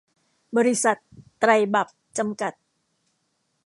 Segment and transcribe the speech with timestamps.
[0.57, 0.97] บริษัท
[1.39, 2.53] ไตรบรรพ จำกัด